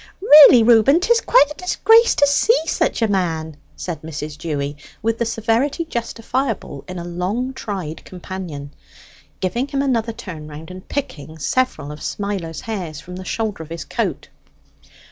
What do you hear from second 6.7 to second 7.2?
in a